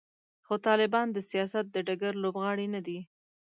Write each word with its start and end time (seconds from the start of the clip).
خو 0.45 0.53
طالبان 0.67 1.07
د 1.11 1.17
سیاست 1.29 1.65
د 1.71 1.77
ډګر 1.87 2.13
لوبغاړي 2.23 2.67
نه 2.75 2.81
دي. 2.87 2.99